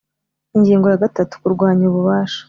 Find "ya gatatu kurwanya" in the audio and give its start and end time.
0.91-1.83